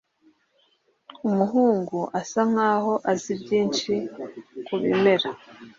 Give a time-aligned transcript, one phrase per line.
[1.27, 3.91] Umuhungu asa nkaho azi byinshi
[4.65, 5.29] kubimera.